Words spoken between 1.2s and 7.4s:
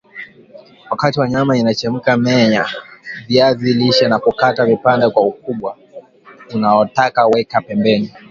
nyama inachemka menya viazi lishe na kukata vipande kwa ukubwa unaotaka